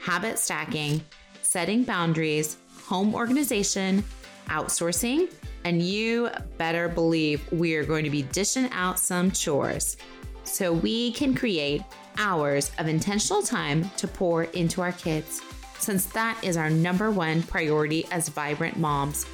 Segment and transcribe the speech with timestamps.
[0.00, 1.00] habit stacking,
[1.42, 4.02] setting boundaries, home organization,
[4.48, 5.30] outsourcing,
[5.64, 9.96] and you better believe we are going to be dishing out some chores
[10.44, 11.82] so we can create
[12.16, 15.42] hours of intentional time to pour into our kids,
[15.78, 19.26] since that is our number one priority as vibrant moms.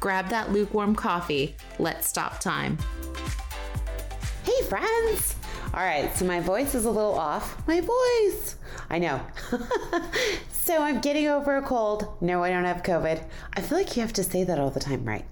[0.00, 1.56] Grab that lukewarm coffee.
[1.78, 2.78] Let's stop time.
[4.44, 5.36] Hey, friends!
[5.74, 7.66] All right, so my voice is a little off.
[7.66, 8.56] My voice!
[8.88, 9.20] I know.
[10.50, 12.16] so I'm getting over a cold.
[12.20, 13.22] No, I don't have COVID.
[13.54, 15.24] I feel like you have to say that all the time, right?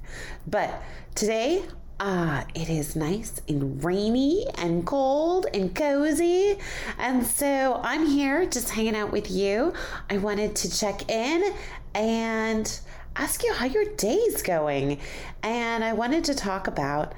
[0.46, 0.82] But
[1.14, 1.62] today,
[2.00, 6.58] uh, it is nice and rainy and cold and cozy.
[6.98, 9.72] And so I'm here just hanging out with you.
[10.10, 11.54] I wanted to check in
[11.94, 12.80] and
[13.16, 14.98] ask you how your day's going.
[15.42, 17.14] And I wanted to talk about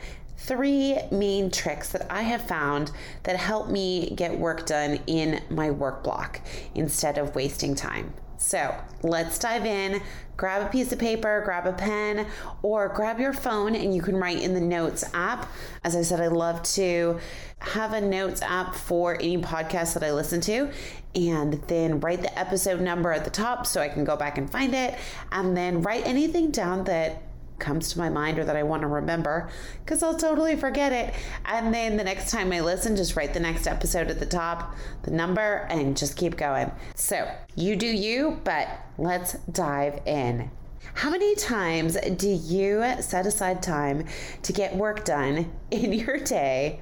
[0.47, 2.92] three main tricks that I have found
[3.25, 6.41] that help me get work done in my work block
[6.75, 8.14] instead of wasting time.
[8.39, 10.00] So let's dive in.
[10.36, 12.27] Grab a piece of paper, grab a pen,
[12.62, 15.50] or grab your phone and you can write in the notes app.
[15.83, 17.19] As I said, I love to
[17.58, 20.70] have a notes app for any podcast that I listen to
[21.14, 24.48] and then write the episode number at the top so I can go back and
[24.48, 24.95] find it.
[25.33, 27.23] And then write anything down that
[27.58, 29.48] comes to my mind or that I want to remember
[29.84, 31.14] because I'll totally forget it.
[31.44, 34.77] And then the next time I listen, just write the next episode at the top,
[35.02, 36.70] the number, and just keep going.
[36.94, 38.68] So you do you, but
[38.98, 40.50] let's dive in.
[40.94, 44.06] How many times do you set aside time
[44.42, 46.80] to get work done in your day,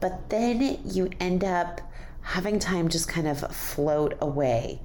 [0.00, 1.80] but then you end up
[2.22, 4.80] having time just kind of float away?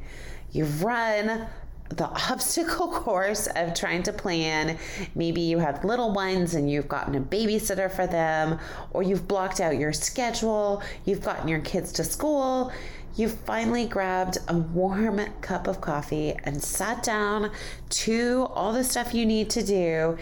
[0.52, 1.48] You run
[1.90, 4.78] the obstacle course of trying to plan.
[5.16, 8.60] Maybe you have little ones and you've gotten a babysitter for them,
[8.92, 12.72] or you've blocked out your schedule, you've gotten your kids to school.
[13.16, 17.52] You've finally grabbed a warm cup of coffee and sat down
[17.90, 20.18] to all the stuff you need to do.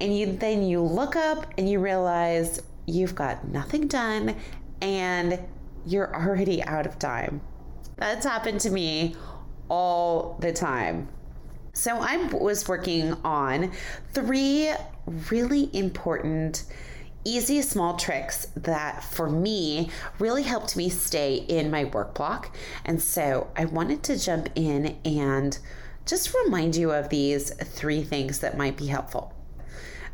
[0.00, 4.36] And you then you look up and you realize you've got nothing done
[4.80, 5.38] and
[5.84, 7.42] you're already out of time.
[7.96, 9.16] That's happened to me
[9.70, 11.08] all the time.
[11.72, 13.72] So I was working on
[14.12, 14.72] three
[15.30, 16.64] really important
[17.24, 22.54] easy small tricks that for me really helped me stay in my work block.
[22.84, 25.58] And so I wanted to jump in and
[26.06, 29.34] just remind you of these three things that might be helpful.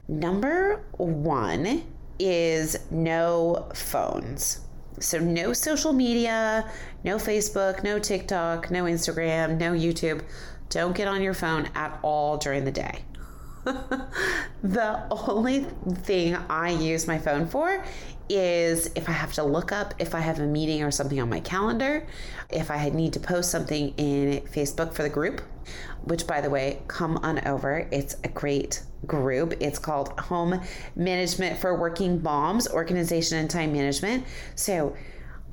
[0.08, 1.84] Number one
[2.18, 4.65] is no phones.
[4.98, 6.70] So, no social media,
[7.04, 10.22] no Facebook, no TikTok, no Instagram, no YouTube.
[10.70, 13.02] Don't get on your phone at all during the day.
[14.62, 15.66] the only
[16.02, 17.84] thing I use my phone for
[18.28, 21.28] is if I have to look up if I have a meeting or something on
[21.28, 22.06] my calendar,
[22.50, 25.40] if I need to post something in Facebook for the group,
[26.04, 27.88] which by the way, come on over.
[27.90, 29.54] It's a great group.
[29.60, 30.60] It's called Home
[30.94, 34.24] Management for Working Moms, Organization and Time Management.
[34.54, 34.96] So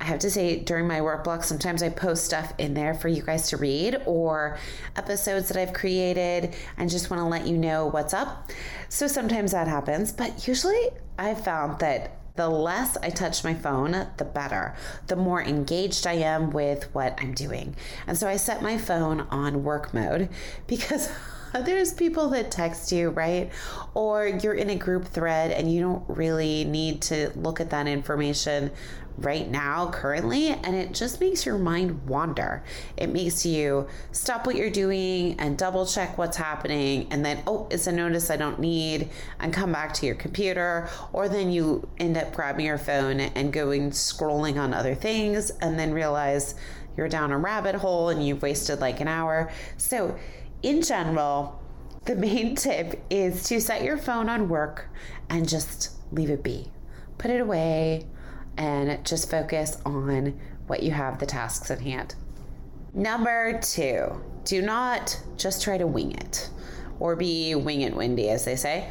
[0.00, 3.08] I have to say, during my work block, sometimes I post stuff in there for
[3.08, 4.58] you guys to read or
[4.96, 8.50] episodes that I've created and just want to let you know what's up.
[8.88, 14.08] So sometimes that happens, but usually I've found that the less I touch my phone,
[14.16, 14.74] the better.
[15.06, 17.76] The more engaged I am with what I'm doing.
[18.06, 20.28] And so I set my phone on work mode
[20.66, 21.10] because
[21.54, 23.48] Uh, there's people that text you, right?
[23.94, 27.86] Or you're in a group thread and you don't really need to look at that
[27.86, 28.72] information
[29.18, 32.64] right now, currently, and it just makes your mind wander.
[32.96, 37.68] It makes you stop what you're doing and double check what's happening, and then, oh,
[37.70, 40.88] it's a notice I don't need, and come back to your computer.
[41.12, 45.78] Or then you end up grabbing your phone and going scrolling on other things, and
[45.78, 46.56] then realize
[46.96, 49.50] you're down a rabbit hole and you've wasted like an hour.
[49.76, 50.16] So,
[50.64, 51.60] in general,
[52.06, 54.88] the main tip is to set your phone on work
[55.30, 56.70] and just leave it be.
[57.18, 58.06] Put it away
[58.56, 62.14] and just focus on what you have the tasks at hand.
[62.94, 66.48] Number two, do not just try to wing it
[67.00, 68.90] or be wing it windy, as they say,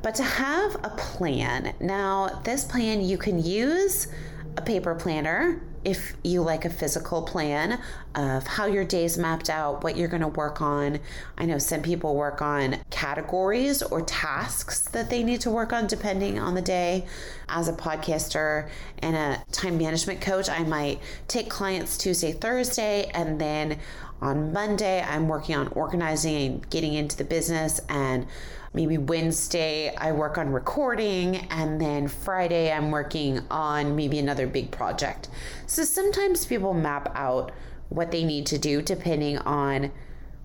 [0.00, 1.74] but to have a plan.
[1.78, 4.08] Now, this plan you can use
[4.56, 7.80] a paper planner if you like a physical plan
[8.14, 11.00] of how your day's mapped out, what you're going to work on.
[11.36, 15.86] I know some people work on categories or tasks that they need to work on
[15.86, 17.06] depending on the day.
[17.48, 18.68] As a podcaster
[18.98, 23.78] and a time management coach, I might take clients Tuesday, Thursday, and then
[24.22, 28.26] on Monday, I'm working on organizing and getting into the business and
[28.72, 34.70] maybe Wednesday I work on recording, and then Friday I'm working on maybe another big
[34.70, 35.28] project.
[35.66, 37.52] So sometimes people map out
[37.88, 39.92] what they need to do depending on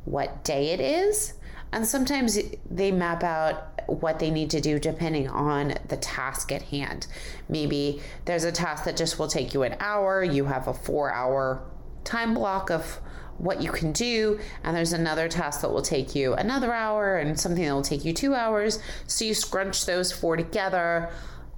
[0.06, 1.34] what day it is.
[1.72, 2.38] And sometimes
[2.70, 7.08] they map out what they need to do depending on the task at hand.
[7.48, 11.14] Maybe there's a task that just will take you an hour, you have a four
[11.14, 11.62] hour
[12.04, 13.00] time block of
[13.38, 14.39] what you can do.
[14.63, 18.06] And there's another task that will take you another hour and something that will take
[18.06, 18.80] you two hours.
[19.07, 21.10] So you scrunch those four together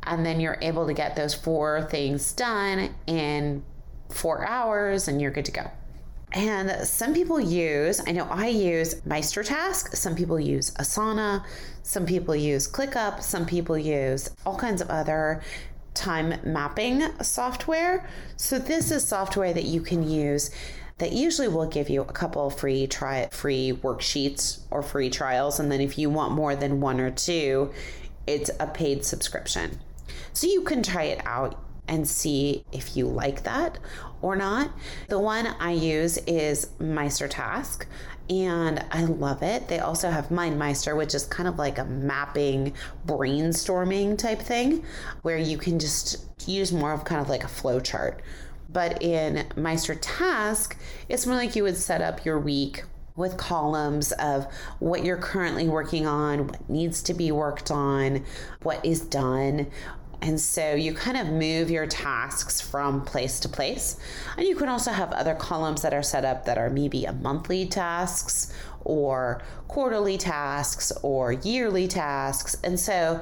[0.03, 3.63] and then you're able to get those four things done in
[4.09, 5.71] four hours and you're good to go.
[6.31, 11.43] And some people use, I know I use MeisterTask, some people use Asana,
[11.81, 15.41] some people use ClickUp, some people use all kinds of other
[15.95, 18.07] time mapping software.
[18.37, 20.51] So this is software that you can use
[20.99, 25.71] that usually will give you a couple free try free worksheets or free trials and
[25.71, 27.71] then if you want more than one or two
[28.27, 29.79] it's a paid subscription
[30.33, 31.59] so you can try it out
[31.89, 33.79] and see if you like that
[34.21, 34.71] or not.
[35.07, 37.85] The one I use is MeisterTask
[38.29, 39.67] and I love it.
[39.67, 42.73] They also have MindMeister, which is kind of like a mapping,
[43.07, 44.85] brainstorming type thing
[45.23, 48.21] where you can just use more of kind of like a flow chart
[48.71, 50.75] but in MeisterTask,
[51.09, 52.83] it's more like you would set up your week
[53.15, 54.45] with columns of
[54.79, 58.23] what you're currently working on, what needs to be worked on,
[58.63, 59.67] what is done.
[60.21, 63.97] And so you kind of move your tasks from place to place.
[64.37, 67.13] And you can also have other columns that are set up that are maybe a
[67.13, 68.53] monthly tasks
[68.85, 72.55] or quarterly tasks or yearly tasks.
[72.63, 73.21] And so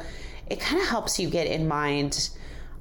[0.50, 2.30] it kind of helps you get in mind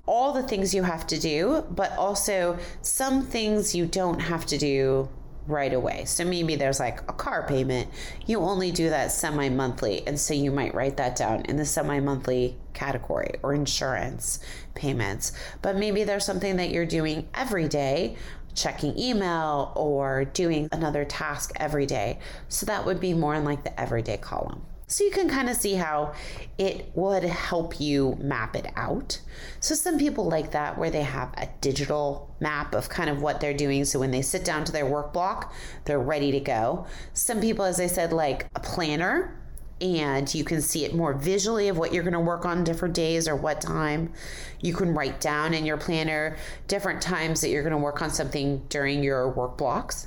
[0.06, 4.58] all the things you have to do, but also some things you don't have to
[4.58, 5.08] do
[5.46, 6.04] right away.
[6.04, 7.88] So maybe there's like a car payment.
[8.26, 10.06] You only do that semi monthly.
[10.06, 14.40] And so you might write that down in the semi monthly category or insurance
[14.74, 15.32] payments.
[15.62, 18.16] But maybe there's something that you're doing every day.
[18.54, 22.18] Checking email or doing another task every day.
[22.48, 24.62] So that would be more in like the everyday column.
[24.88, 26.14] So you can kind of see how
[26.58, 29.20] it would help you map it out.
[29.58, 33.40] So some people like that where they have a digital map of kind of what
[33.40, 33.84] they're doing.
[33.84, 35.52] So when they sit down to their work block,
[35.86, 36.86] they're ready to go.
[37.14, 39.36] Some people, as I said, like a planner
[39.80, 42.94] and you can see it more visually of what you're going to work on different
[42.94, 44.12] days or what time.
[44.60, 46.36] You can write down in your planner
[46.68, 50.06] different times that you're going to work on something during your work blocks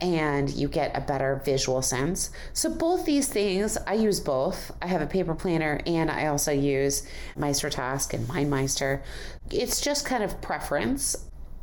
[0.00, 2.30] and you get a better visual sense.
[2.52, 4.70] So, both these things, I use both.
[4.80, 9.02] I have a paper planner and I also use MeisterTask and MindMeister.
[9.50, 11.16] It's just kind of preference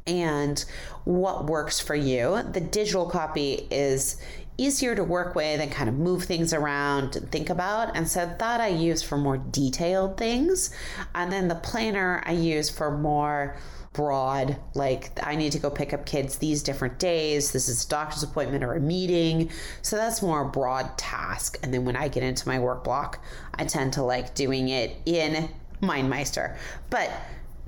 [0.08, 0.64] and
[1.06, 2.42] what works for you.
[2.52, 4.18] The digital copy is
[4.58, 7.96] easier to work with and kind of move things around and think about.
[7.96, 10.72] And so that I use for more detailed things.
[11.14, 13.58] And then the planner I use for more
[13.96, 17.52] broad like i need to go pick up kids these different days.
[17.52, 19.50] This is a doctor's appointment or a meeting.
[19.82, 21.58] So that's more a broad task.
[21.64, 23.24] And then when i get into my work block
[23.54, 25.50] i tend to like doing it in
[25.82, 26.58] mindmeister.
[26.90, 27.10] But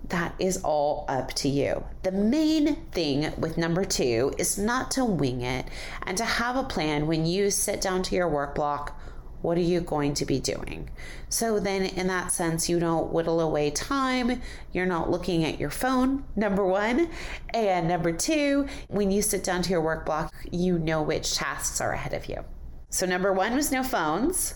[0.10, 1.84] that is all up to you.
[2.04, 5.66] The main thing with number two is not to wing it
[6.04, 9.00] and to have a plan when you sit down to your work block
[9.48, 10.90] what are you going to be doing?
[11.30, 14.42] So then, in that sense, you don't whittle away time.
[14.74, 17.10] You're not looking at your phone, number one.
[17.54, 21.80] And number two, when you sit down to your work block, you know which tasks
[21.80, 22.44] are ahead of you.
[22.90, 24.56] So, number one was no phones.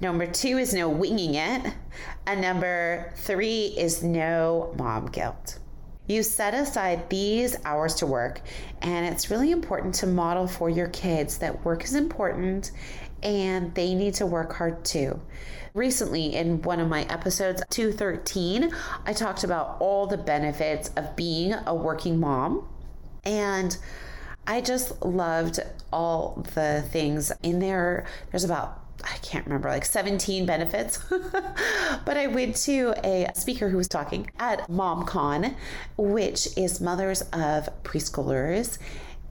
[0.00, 1.74] Number two is no winging it.
[2.24, 5.58] And number three is no mom guilt.
[6.10, 8.40] You set aside these hours to work,
[8.82, 12.72] and it's really important to model for your kids that work is important
[13.22, 15.20] and they need to work hard too.
[15.72, 18.72] Recently, in one of my episodes, 213,
[19.06, 22.68] I talked about all the benefits of being a working mom.
[23.22, 23.78] And
[24.48, 25.60] I just loved
[25.92, 28.04] all the things in there.
[28.32, 30.98] There's about I can't remember, like 17 benefits.
[32.04, 35.54] but I went to a speaker who was talking at MomCon,
[35.96, 38.78] which is mothers of preschoolers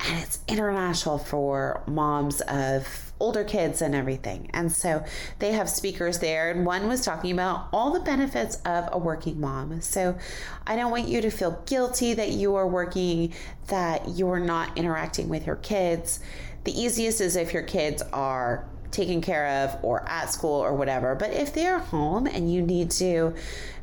[0.05, 4.49] and it's international for moms of older kids and everything.
[4.53, 5.03] And so
[5.39, 9.41] they have speakers there, and one was talking about all the benefits of a working
[9.41, 9.81] mom.
[9.81, 10.17] So
[10.65, 13.33] I don't want you to feel guilty that you are working,
[13.67, 16.21] that you're not interacting with your kids.
[16.63, 21.15] The easiest is if your kids are taken care of or at school or whatever.
[21.15, 23.33] But if they're home and you need to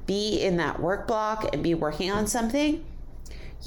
[0.06, 2.84] be in that work block and be working on something,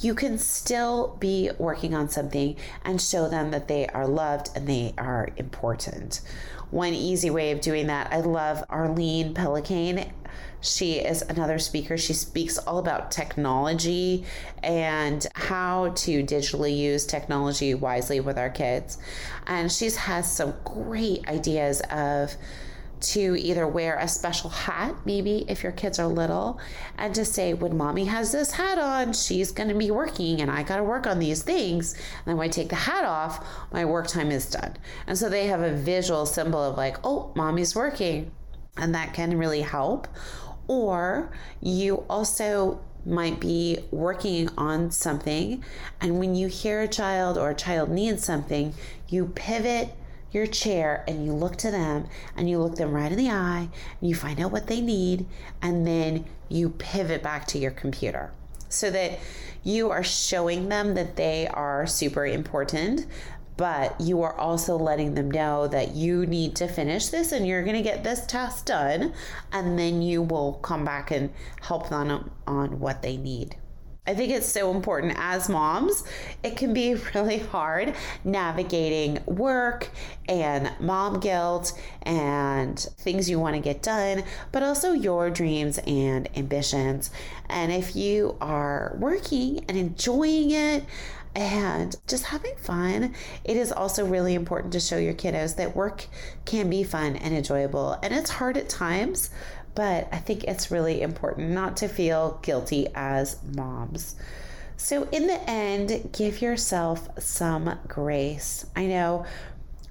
[0.00, 4.66] you can still be working on something and show them that they are loved and
[4.66, 6.20] they are important.
[6.70, 10.12] One easy way of doing that, I love Arlene Pellicane.
[10.60, 11.96] She is another speaker.
[11.96, 14.24] She speaks all about technology
[14.62, 18.98] and how to digitally use technology wisely with our kids.
[19.46, 22.36] And she has some great ideas of
[23.00, 26.60] to either wear a special hat, maybe if your kids are little,
[26.98, 30.50] and to say, when mommy has this hat on, she's going to be working and
[30.50, 31.94] I got to work on these things.
[31.94, 34.76] And then when I take the hat off, my work time is done.
[35.06, 38.30] And so they have a visual symbol of like, oh, mommy's working.
[38.76, 40.08] And that can really help.
[40.68, 45.64] Or you also might be working on something,
[46.00, 48.74] and when you hear a child or a child needs something,
[49.08, 49.88] you pivot
[50.32, 52.06] your chair and you look to them
[52.36, 53.68] and you look them right in the eye
[54.00, 55.26] and you find out what they need
[55.60, 58.32] and then you pivot back to your computer
[58.68, 59.18] so that
[59.62, 63.06] you are showing them that they are super important
[63.56, 67.62] but you are also letting them know that you need to finish this and you're
[67.62, 69.12] going to get this task done
[69.52, 73.56] and then you will come back and help them on what they need
[74.10, 76.02] I think it's so important as moms.
[76.42, 79.88] It can be really hard navigating work
[80.28, 86.28] and mom guilt and things you want to get done, but also your dreams and
[86.36, 87.12] ambitions.
[87.48, 90.84] And if you are working and enjoying it,
[91.36, 93.14] and just having fun.
[93.44, 96.06] It is also really important to show your kiddos that work
[96.44, 97.96] can be fun and enjoyable.
[98.02, 99.30] And it's hard at times,
[99.80, 104.14] but I think it's really important not to feel guilty as moms.
[104.76, 108.66] So, in the end, give yourself some grace.
[108.76, 109.24] I know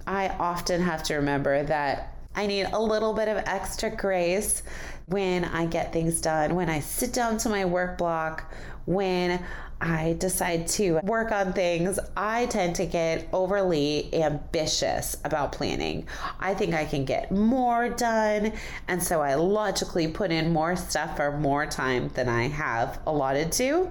[0.05, 4.63] I often have to remember that I need a little bit of extra grace
[5.07, 8.51] when I get things done, when I sit down to my work block,
[8.85, 9.43] when
[9.81, 16.05] I decide to work on things, I tend to get overly ambitious about planning.
[16.39, 18.53] I think I can get more done.
[18.87, 23.51] And so I logically put in more stuff for more time than I have allotted
[23.53, 23.89] to.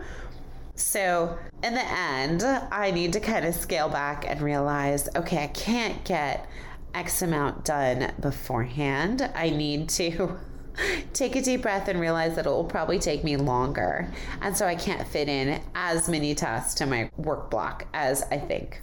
[0.74, 5.48] So, in the end, I need to kind of scale back and realize okay, I
[5.48, 6.48] can't get
[6.94, 9.30] X amount done beforehand.
[9.34, 10.38] I need to
[11.12, 14.10] take a deep breath and realize that it will probably take me longer.
[14.40, 18.38] And so I can't fit in as many tasks to my work block as I
[18.38, 18.82] think.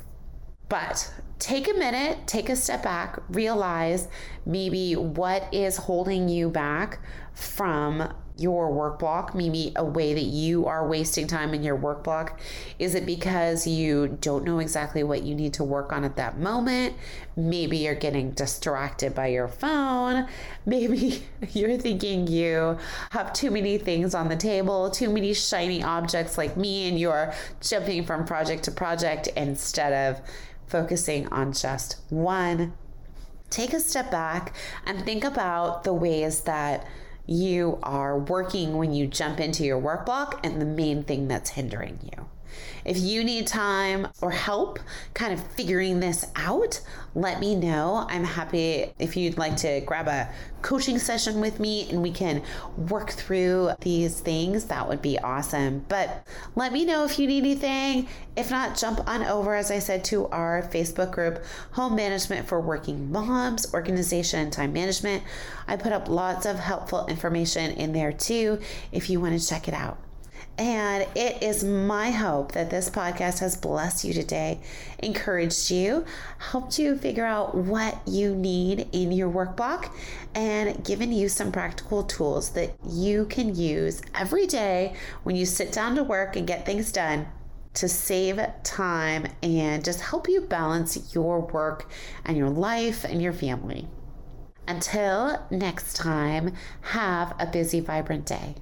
[0.68, 4.08] But take a minute, take a step back, realize
[4.46, 7.00] maybe what is holding you back
[7.34, 12.04] from your work block, maybe a way that you are wasting time in your work
[12.04, 12.39] block?
[12.80, 16.38] Is it because you don't know exactly what you need to work on at that
[16.38, 16.96] moment?
[17.38, 20.27] Maybe you're getting distracted by your phone.
[20.65, 21.24] Maybe
[21.54, 22.77] you're thinking you
[23.12, 27.34] have too many things on the table, too many shiny objects like me, and you're
[27.62, 30.22] jumping from project to project instead of
[30.68, 32.74] focusing on just one.
[33.50, 34.54] Take a step back
[34.86, 36.86] and think about the ways that
[37.27, 41.51] you are working when you jump into your work block and the main thing that's
[41.51, 42.27] hindering you.
[42.86, 44.80] If you need time or help
[45.14, 46.82] kind of figuring this out,
[47.16, 48.06] let me know.
[48.10, 50.30] I'm happy if you'd like to grab a
[50.62, 52.44] coaching session with me and we can
[52.90, 54.66] work through these things.
[54.66, 55.86] That would be awesome.
[55.88, 58.08] But let me know if you need anything.
[58.36, 62.60] If not, jump on over, as I said, to our Facebook group, Home Management for
[62.60, 65.24] Working Moms, Organization and Time Management.
[65.68, 68.60] I put up lots of helpful information in there too
[68.92, 69.98] if you want to check it out.
[70.58, 74.62] And it is my hope that this podcast has blessed you today,
[75.00, 76.06] encouraged you,
[76.38, 79.94] helped you figure out what you need in your work block,
[80.34, 85.74] and given you some practical tools that you can use every day when you sit
[85.74, 87.28] down to work and get things done
[87.74, 91.90] to save time and just help you balance your work
[92.24, 93.90] and your life and your family.
[94.68, 98.56] Until next time, have a busy, vibrant day.